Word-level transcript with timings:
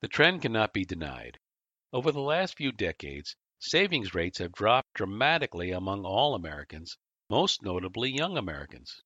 The 0.00 0.08
trend 0.08 0.42
cannot 0.42 0.74
be 0.74 0.84
denied. 0.84 1.38
Over 1.92 2.12
the 2.12 2.20
last 2.20 2.56
few 2.56 2.70
decades, 2.70 3.34
savings 3.58 4.14
rates 4.14 4.38
have 4.38 4.52
dropped 4.52 4.92
dramatically 4.92 5.70
among 5.70 6.04
all 6.04 6.34
Americans, 6.34 6.98
most 7.30 7.62
notably 7.62 8.10
young 8.10 8.36
Americans. 8.36 9.02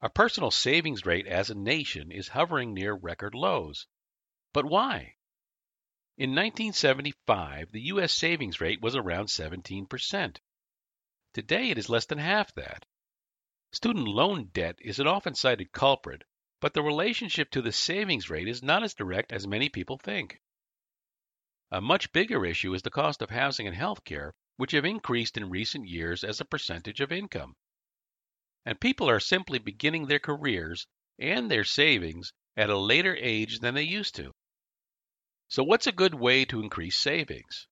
Our 0.00 0.10
personal 0.10 0.50
savings 0.50 1.04
rate 1.04 1.26
as 1.26 1.50
a 1.50 1.54
nation 1.54 2.12
is 2.12 2.28
hovering 2.28 2.74
near 2.74 2.94
record 2.94 3.34
lows. 3.34 3.86
But 4.52 4.66
why? 4.66 5.16
In 6.16 6.30
1975, 6.30 7.72
the 7.72 7.80
U.S. 7.86 8.12
savings 8.12 8.60
rate 8.60 8.80
was 8.80 8.94
around 8.94 9.26
17%. 9.26 10.38
Today, 11.34 11.70
it 11.70 11.78
is 11.78 11.90
less 11.90 12.06
than 12.06 12.18
half 12.18 12.54
that. 12.54 12.86
Student 13.72 14.06
loan 14.06 14.46
debt 14.54 14.78
is 14.80 15.00
an 15.00 15.06
often 15.06 15.34
cited 15.34 15.72
culprit, 15.72 16.22
but 16.60 16.74
the 16.74 16.82
relationship 16.82 17.50
to 17.50 17.62
the 17.62 17.72
savings 17.72 18.30
rate 18.30 18.48
is 18.48 18.62
not 18.62 18.82
as 18.82 18.94
direct 18.94 19.32
as 19.32 19.46
many 19.46 19.68
people 19.68 19.98
think. 19.98 20.40
A 21.70 21.80
much 21.80 22.12
bigger 22.12 22.46
issue 22.46 22.72
is 22.74 22.82
the 22.82 22.90
cost 22.90 23.20
of 23.22 23.30
housing 23.30 23.66
and 23.66 23.76
healthcare, 23.76 24.32
which 24.56 24.72
have 24.72 24.84
increased 24.84 25.36
in 25.36 25.50
recent 25.50 25.86
years 25.86 26.24
as 26.24 26.40
a 26.40 26.44
percentage 26.44 27.00
of 27.00 27.12
income. 27.12 27.54
And 28.64 28.80
people 28.80 29.10
are 29.10 29.20
simply 29.20 29.58
beginning 29.58 30.06
their 30.06 30.18
careers 30.18 30.86
and 31.18 31.50
their 31.50 31.64
savings 31.64 32.32
at 32.56 32.70
a 32.70 32.78
later 32.78 33.16
age 33.16 33.58
than 33.58 33.74
they 33.74 33.82
used 33.82 34.14
to. 34.14 34.32
So, 35.48 35.62
what's 35.62 35.86
a 35.86 35.92
good 35.92 36.14
way 36.14 36.44
to 36.46 36.60
increase 36.60 36.98
savings? 36.98 37.66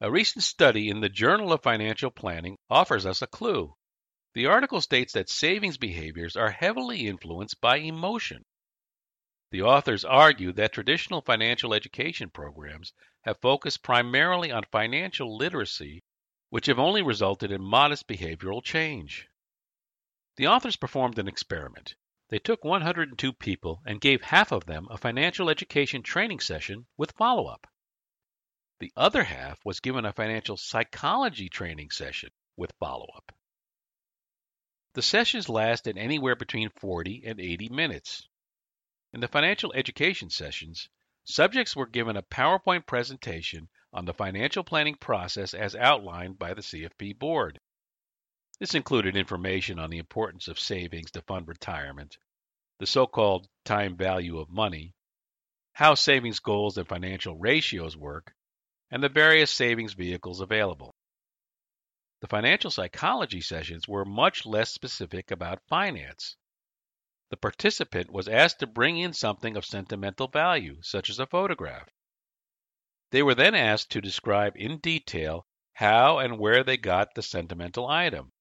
A 0.00 0.10
recent 0.10 0.44
study 0.44 0.88
in 0.88 1.00
the 1.00 1.08
Journal 1.08 1.52
of 1.52 1.62
Financial 1.62 2.10
Planning 2.10 2.56
offers 2.70 3.04
us 3.04 3.20
a 3.20 3.26
clue. 3.26 3.74
The 4.34 4.46
article 4.46 4.80
states 4.80 5.14
that 5.14 5.30
savings 5.30 5.78
behaviors 5.78 6.36
are 6.36 6.50
heavily 6.50 7.06
influenced 7.06 7.60
by 7.60 7.78
emotion. 7.78 8.44
The 9.50 9.62
authors 9.62 10.04
argue 10.04 10.52
that 10.52 10.74
traditional 10.74 11.22
financial 11.22 11.72
education 11.72 12.28
programs 12.28 12.92
have 13.22 13.40
focused 13.40 13.82
primarily 13.82 14.52
on 14.52 14.64
financial 14.64 15.34
literacy, 15.34 16.02
which 16.50 16.66
have 16.66 16.78
only 16.78 17.00
resulted 17.00 17.50
in 17.50 17.62
modest 17.62 18.06
behavioral 18.06 18.62
change. 18.62 19.26
The 20.36 20.46
authors 20.48 20.76
performed 20.76 21.18
an 21.18 21.28
experiment. 21.28 21.94
They 22.28 22.38
took 22.38 22.62
102 22.62 23.32
people 23.32 23.82
and 23.86 24.02
gave 24.02 24.20
half 24.20 24.52
of 24.52 24.66
them 24.66 24.86
a 24.90 24.98
financial 24.98 25.48
education 25.48 26.02
training 26.02 26.40
session 26.40 26.86
with 26.98 27.12
follow 27.12 27.46
up. 27.46 27.66
The 28.80 28.92
other 28.94 29.24
half 29.24 29.64
was 29.64 29.80
given 29.80 30.04
a 30.04 30.12
financial 30.12 30.58
psychology 30.58 31.48
training 31.48 31.90
session 31.90 32.30
with 32.54 32.74
follow 32.78 33.08
up. 33.16 33.32
The 34.94 35.02
sessions 35.02 35.48
lasted 35.48 35.98
anywhere 35.98 36.34
between 36.34 36.70
40 36.70 37.24
and 37.26 37.38
80 37.38 37.68
minutes. 37.68 38.26
In 39.12 39.20
the 39.20 39.28
financial 39.28 39.72
education 39.74 40.30
sessions, 40.30 40.88
subjects 41.24 41.76
were 41.76 41.86
given 41.86 42.16
a 42.16 42.22
PowerPoint 42.22 42.86
presentation 42.86 43.68
on 43.92 44.06
the 44.06 44.14
financial 44.14 44.64
planning 44.64 44.96
process 44.96 45.54
as 45.54 45.74
outlined 45.74 46.38
by 46.38 46.54
the 46.54 46.62
CFP 46.62 47.18
board. 47.18 47.60
This 48.58 48.74
included 48.74 49.16
information 49.16 49.78
on 49.78 49.90
the 49.90 49.98
importance 49.98 50.48
of 50.48 50.58
savings 50.58 51.10
to 51.12 51.22
fund 51.22 51.46
retirement, 51.46 52.18
the 52.78 52.86
so 52.86 53.06
called 53.06 53.48
time 53.64 53.96
value 53.96 54.38
of 54.38 54.48
money, 54.48 54.94
how 55.72 55.94
savings 55.94 56.40
goals 56.40 56.76
and 56.76 56.88
financial 56.88 57.36
ratios 57.36 57.96
work, 57.96 58.34
and 58.90 59.02
the 59.02 59.08
various 59.08 59.50
savings 59.50 59.92
vehicles 59.92 60.40
available. 60.40 60.94
The 62.20 62.26
financial 62.26 62.70
psychology 62.70 63.40
sessions 63.40 63.86
were 63.86 64.04
much 64.04 64.44
less 64.44 64.72
specific 64.72 65.30
about 65.30 65.66
finance. 65.68 66.36
The 67.30 67.36
participant 67.36 68.10
was 68.10 68.26
asked 68.26 68.58
to 68.60 68.66
bring 68.66 68.98
in 68.98 69.12
something 69.12 69.56
of 69.56 69.64
sentimental 69.64 70.28
value, 70.28 70.82
such 70.82 71.10
as 71.10 71.18
a 71.18 71.26
photograph. 71.26 71.88
They 73.10 73.22
were 73.22 73.34
then 73.34 73.54
asked 73.54 73.90
to 73.92 74.00
describe 74.00 74.56
in 74.56 74.78
detail 74.78 75.46
how 75.74 76.18
and 76.18 76.38
where 76.38 76.64
they 76.64 76.76
got 76.76 77.14
the 77.14 77.22
sentimental 77.22 77.86
item. 77.86 78.32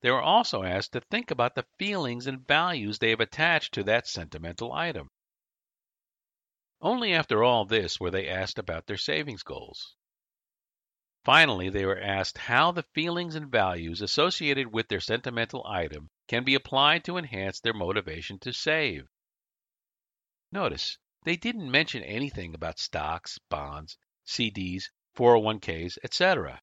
They 0.00 0.10
were 0.10 0.22
also 0.22 0.62
asked 0.62 0.92
to 0.92 1.00
think 1.00 1.30
about 1.30 1.54
the 1.54 1.66
feelings 1.78 2.26
and 2.26 2.46
values 2.46 2.98
they 2.98 3.10
have 3.10 3.20
attached 3.20 3.74
to 3.74 3.82
that 3.84 4.06
sentimental 4.06 4.72
item. 4.72 5.10
Only 6.80 7.12
after 7.12 7.42
all 7.42 7.64
this 7.64 8.00
were 8.00 8.10
they 8.10 8.28
asked 8.28 8.58
about 8.58 8.86
their 8.86 8.96
savings 8.96 9.42
goals. 9.42 9.96
Finally, 11.24 11.70
they 11.70 11.86
were 11.86 12.00
asked 12.00 12.36
how 12.36 12.70
the 12.70 12.82
feelings 12.94 13.34
and 13.34 13.50
values 13.50 14.02
associated 14.02 14.70
with 14.70 14.88
their 14.88 15.00
sentimental 15.00 15.66
item 15.66 16.10
can 16.28 16.44
be 16.44 16.54
applied 16.54 17.02
to 17.02 17.16
enhance 17.16 17.60
their 17.60 17.72
motivation 17.72 18.38
to 18.38 18.52
save. 18.52 19.08
Notice, 20.52 20.98
they 21.24 21.36
didn't 21.36 21.70
mention 21.70 22.02
anything 22.02 22.54
about 22.54 22.78
stocks, 22.78 23.38
bonds, 23.48 23.96
CDs, 24.26 24.90
401ks, 25.16 25.96
etc. 26.04 26.60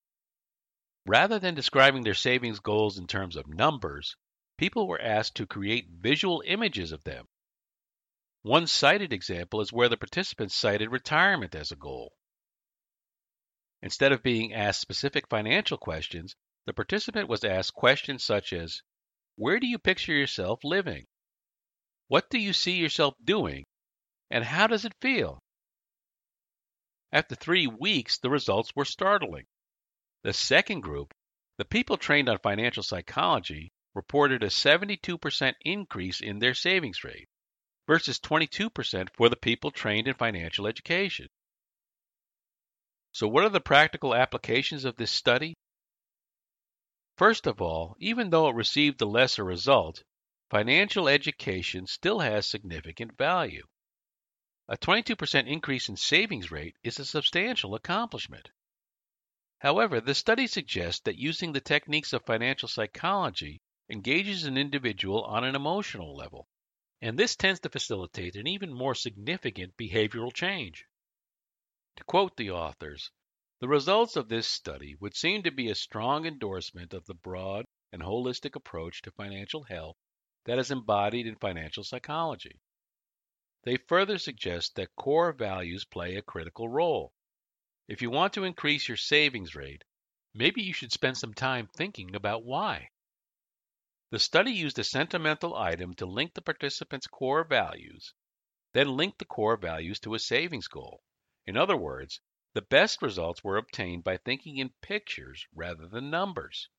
Rather 1.08 1.40
than 1.40 1.56
describing 1.56 2.04
their 2.04 2.14
savings 2.14 2.60
goals 2.60 3.00
in 3.00 3.08
terms 3.08 3.36
of 3.36 3.48
numbers, 3.48 4.16
people 4.58 4.88
were 4.88 5.02
asked 5.02 5.36
to 5.36 5.48
create 5.48 5.90
visual 5.90 6.44
images 6.46 6.92
of 6.92 7.04
them. 7.04 7.28
One 8.44 8.68
cited 8.68 9.12
example 9.12 9.62
is 9.62 9.74
where 9.74 9.90
the 9.90 9.98
participants 9.98 10.56
cited 10.56 10.92
retirement 10.92 11.56
as 11.56 11.72
a 11.72 11.76
goal. 11.76 12.14
Instead 13.84 14.12
of 14.12 14.22
being 14.22 14.54
asked 14.54 14.80
specific 14.80 15.28
financial 15.28 15.78
questions, 15.78 16.36
the 16.66 16.74
participant 16.74 17.28
was 17.28 17.44
asked 17.44 17.74
questions 17.74 18.24
such 18.24 18.54
as 18.54 18.84
Where 19.36 19.60
do 19.60 19.66
you 19.66 19.80
picture 19.80 20.14
yourself 20.14 20.64
living? 20.64 21.08
What 22.08 22.30
do 22.30 22.38
you 22.38 22.54
see 22.54 22.74
yourself 22.74 23.16
doing? 23.24 23.66
And 24.30 24.44
how 24.44 24.68
does 24.68 24.86
it 24.86 24.94
feel? 25.02 25.42
After 27.12 27.36
three 27.36 27.68
weeks, 27.68 28.20
the 28.20 28.30
results 28.30 28.76
were 28.76 28.86
startling. 28.86 29.48
The 30.24 30.34
second 30.34 30.82
group, 30.82 31.14
the 31.58 31.66
people 31.66 31.98
trained 31.98 32.30
on 32.30 32.38
financial 32.38 32.84
psychology, 32.84 33.72
reported 33.94 34.44
a 34.44 34.48
72% 34.48 35.56
increase 35.62 36.22
in 36.22 36.40
their 36.40 36.54
savings 36.54 37.04
rate 37.04 37.28
versus 37.88 38.20
22% 38.20 39.10
for 39.16 39.28
the 39.28 39.36
people 39.36 39.72
trained 39.72 40.08
in 40.08 40.14
financial 40.14 40.68
education. 40.68 41.28
So, 43.14 43.28
what 43.28 43.44
are 43.44 43.50
the 43.50 43.60
practical 43.60 44.16
applications 44.16 44.86
of 44.86 44.96
this 44.96 45.12
study? 45.12 45.54
First 47.18 47.46
of 47.46 47.62
all, 47.62 47.98
even 48.00 48.30
though 48.30 48.48
it 48.48 48.56
received 48.56 49.02
a 49.02 49.06
lesser 49.06 49.44
result, 49.44 50.04
financial 50.50 51.10
education 51.10 51.88
still 51.88 52.20
has 52.20 52.48
significant 52.48 53.18
value. 53.18 53.68
A 54.70 54.78
22% 54.78 55.48
increase 55.48 55.90
in 55.90 55.98
savings 55.98 56.52
rate 56.52 56.78
is 56.84 57.00
a 57.00 57.06
substantial 57.06 57.76
accomplishment. 57.76 58.50
However, 59.60 60.00
the 60.00 60.16
study 60.16 60.48
suggests 60.48 61.02
that 61.02 61.18
using 61.18 61.52
the 61.52 61.60
techniques 61.60 62.14
of 62.14 62.26
financial 62.26 62.70
psychology 62.70 63.62
engages 63.90 64.46
an 64.46 64.58
individual 64.58 65.26
on 65.26 65.44
an 65.44 65.56
emotional 65.56 66.16
level, 66.16 66.48
and 67.02 67.20
this 67.20 67.36
tends 67.36 67.60
to 67.60 67.70
facilitate 67.70 68.38
an 68.38 68.48
even 68.48 68.74
more 68.74 68.96
significant 68.96 69.76
behavioral 69.76 70.34
change. 70.34 70.86
To 71.98 72.04
quote 72.06 72.38
the 72.38 72.52
authors, 72.52 73.12
the 73.60 73.68
results 73.68 74.16
of 74.16 74.30
this 74.30 74.48
study 74.48 74.96
would 74.96 75.16
seem 75.16 75.44
to 75.44 75.52
be 75.52 75.70
a 75.70 75.76
strong 75.76 76.26
endorsement 76.26 76.94
of 76.94 77.06
the 77.06 77.16
broad 77.16 77.66
and 77.92 78.02
holistic 78.02 78.56
approach 78.56 79.02
to 79.02 79.12
financial 79.12 79.64
health 79.64 79.98
that 80.46 80.60
is 80.60 80.72
embodied 80.72 81.28
in 81.28 81.36
financial 81.36 81.84
psychology. 81.84 82.62
They 83.64 83.78
further 83.78 84.18
suggest 84.18 84.76
that 84.76 84.96
core 84.96 85.34
values 85.34 85.86
play 85.86 86.16
a 86.16 86.22
critical 86.22 86.70
role 86.70 87.14
if 87.92 88.02
you 88.02 88.10
want 88.10 88.32
to 88.36 88.46
increase 88.46 88.88
your 88.88 88.96
savings 88.96 89.54
rate, 89.54 89.84
maybe 90.34 90.62
you 90.62 90.72
should 90.72 90.94
spend 90.94 91.18
some 91.18 91.34
time 91.34 91.68
thinking 91.68 92.16
about 92.16 92.46
why. 92.46 92.88
The 94.12 94.20
study 94.20 94.54
used 94.54 94.80
a 94.80 94.86
sentimental 94.86 95.54
item 95.54 95.96
to 95.96 96.06
link 96.06 96.34
the 96.34 96.42
participants' 96.42 97.08
core 97.08 97.44
values, 97.44 98.14
then 98.72 98.96
linked 98.96 99.20
the 99.20 99.26
core 99.26 99.58
values 99.58 100.00
to 100.02 100.14
a 100.14 100.20
savings 100.20 100.70
goal. 100.70 101.04
In 101.46 101.58
other 101.58 101.76
words, 101.76 102.22
the 102.54 102.62
best 102.62 103.02
results 103.02 103.44
were 103.44 103.58
obtained 103.58 104.04
by 104.04 104.18
thinking 104.18 104.58
in 104.58 104.70
pictures 104.82 105.48
rather 105.54 105.88
than 105.88 106.10
numbers. 106.10 106.70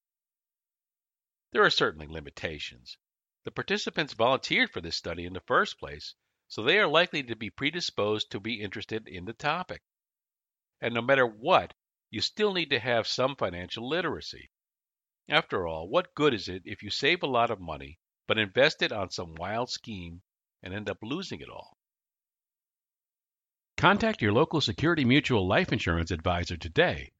There 1.51 1.65
are 1.65 1.71
certainly 1.71 2.07
limitations. 2.07 2.97
The 3.45 3.51
participants 3.51 4.13
volunteered 4.13 4.71
for 4.71 4.81
this 4.81 4.97
study 4.97 5.25
in 5.25 5.33
the 5.33 5.41
first 5.41 5.79
place, 5.79 6.15
so 6.47 6.63
they 6.63 6.79
are 6.79 6.87
likely 6.87 7.23
to 7.25 7.35
be 7.35 7.51
predisposed 7.51 8.31
to 8.31 8.41
be 8.41 8.61
interested 8.61 9.09
in 9.09 9.25
the 9.25 9.33
topic. 9.33 9.83
And 10.81 10.95
no 10.95 11.03
matter 11.03 11.27
what, 11.27 11.75
you 12.11 12.21
still 12.21 12.53
need 12.53 12.71
to 12.71 12.79
have 12.79 13.07
some 13.07 13.35
financial 13.35 13.89
literacy. 13.89 14.51
After 15.29 15.67
all, 15.67 15.89
what 15.89 16.15
good 16.15 16.35
is 16.35 16.49
it 16.49 16.63
if 16.67 16.83
you 16.83 16.91
save 16.91 17.23
a 17.23 17.27
lot 17.27 17.51
of 17.51 17.59
money 17.59 17.99
but 18.27 18.39
invest 18.39 18.83
it 18.83 18.93
on 18.93 19.11
some 19.11 19.35
wild 19.35 19.71
scheme 19.71 20.23
and 20.63 20.73
end 20.73 20.89
up 20.89 20.99
losing 21.03 21.41
it 21.41 21.49
all? 21.49 21.79
Contact 23.83 24.23
your 24.23 24.33
local 24.33 24.61
Security 24.61 25.05
Mutual 25.05 25.49
life 25.49 25.73
insurance 25.73 26.13
advisor 26.13 26.57
today. 26.57 27.11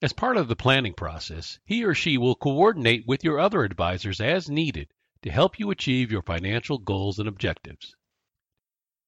As 0.00 0.12
part 0.12 0.36
of 0.36 0.46
the 0.46 0.54
planning 0.54 0.94
process, 0.94 1.58
he 1.64 1.84
or 1.84 1.94
she 1.94 2.16
will 2.16 2.36
coordinate 2.36 3.08
with 3.08 3.24
your 3.24 3.40
other 3.40 3.64
advisors 3.64 4.20
as 4.20 4.48
needed 4.48 4.86
to 5.22 5.32
help 5.32 5.58
you 5.58 5.72
achieve 5.72 6.12
your 6.12 6.22
financial 6.22 6.78
goals 6.78 7.18
and 7.18 7.26
objectives. 7.26 7.96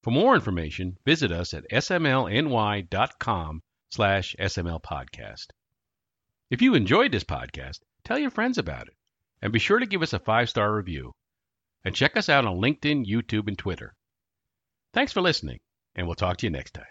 For 0.03 0.11
more 0.11 0.35
information, 0.35 0.99
visit 1.05 1.31
us 1.31 1.55
at 1.55 1.71
smlny.com 1.71 3.63
slash 3.91 4.35
smlpodcast. 4.37 5.47
If 6.51 6.63
you 6.63 6.75
enjoyed 6.75 7.13
this 7.13 7.23
podcast, 7.23 7.79
tell 8.03 8.19
your 8.19 8.33
friends 8.33 8.59
about 8.59 8.89
it, 8.89 8.97
and 9.41 9.53
be 9.53 9.61
sure 9.61 9.79
to 9.79 9.87
give 9.87 10.03
us 10.03 10.15
a 10.15 10.19
five-star 10.19 10.75
review. 10.75 11.13
And 11.85 11.95
check 11.95 12.17
us 12.17 12.29
out 12.29 12.45
on 12.45 12.57
LinkedIn, 12.57 13.07
YouTube, 13.07 13.47
and 13.47 13.57
Twitter. 13.57 13.95
Thanks 14.93 15.13
for 15.13 15.21
listening 15.21 15.61
and 15.97 16.07
we'll 16.07 16.15
talk 16.15 16.37
to 16.39 16.47
you 16.47 16.51
next 16.51 16.75
time. 16.75 16.85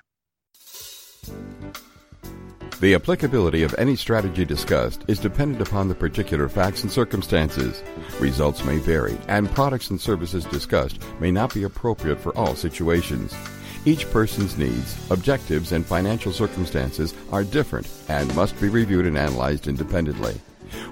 The 2.81 2.94
applicability 2.94 3.63
of 3.63 3.74
any 3.78 3.96
strategy 3.96 4.44
discussed 4.44 5.06
is 5.07 5.19
dependent 5.19 5.66
upon 5.66 5.88
the 5.88 5.96
particular 5.96 6.50
facts 6.50 6.84
and 6.84 6.92
circumstances. 6.92 7.81
Results 8.19 8.66
may 8.66 8.80
vary, 8.80 9.18
and 9.30 9.50
products 9.50 9.92
and 9.92 10.02
services 10.02 10.44
discussed 10.46 11.02
may 11.22 11.31
not 11.31 11.54
be 11.54 11.63
appropriate 11.63 12.19
for 12.19 12.38
all 12.38 12.54
situations. 12.54 13.34
Each 13.86 14.10
person's 14.12 14.57
needs, 14.57 15.10
objectives, 15.10 15.72
and 15.72 15.86
financial 15.86 16.34
circumstances 16.34 17.13
are 17.31 17.46
different 17.46 17.88
and 18.10 18.36
must 18.36 18.60
be 18.60 18.68
reviewed 18.68 19.06
and 19.06 19.18
analyzed 19.18 19.68
independently. 19.68 20.36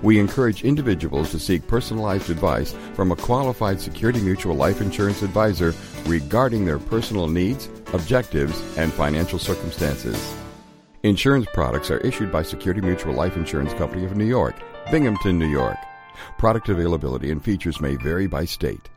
We 0.03 0.19
encourage 0.19 0.65
individuals 0.65 1.31
to 1.31 1.39
seek 1.39 1.65
personalized 1.65 2.29
advice 2.29 2.75
from 2.93 3.13
a 3.13 3.15
qualified 3.15 3.79
Security 3.79 4.19
Mutual 4.19 4.53
life 4.53 4.81
insurance 4.81 5.21
advisor 5.21 5.73
regarding 6.05 6.65
their 6.65 6.77
personal 6.77 7.27
needs, 7.27 7.69
objectives, 7.93 8.61
and 8.77 8.91
financial 8.91 9.39
circumstances. 9.39 10.35
Insurance 11.03 11.47
products 11.53 11.89
are 11.89 11.99
issued 11.99 12.33
by 12.33 12.43
Security 12.43 12.81
Mutual 12.81 13.13
Life 13.13 13.37
Insurance 13.37 13.73
Company 13.75 14.03
of 14.03 14.17
New 14.17 14.25
York, 14.25 14.55
Binghamton, 14.91 15.39
New 15.39 15.49
York. 15.49 15.77
Product 16.37 16.67
availability 16.67 17.31
and 17.31 17.41
features 17.41 17.79
may 17.79 17.95
vary 17.95 18.27
by 18.27 18.43
state. 18.43 18.89